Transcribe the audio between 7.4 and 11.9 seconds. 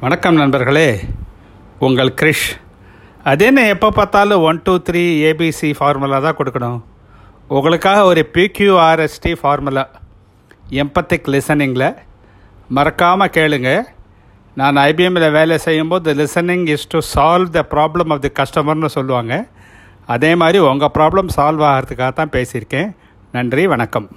உங்களுக்காக ஒரு PQRST formula எம்பத்திக் லிசனிங்கில்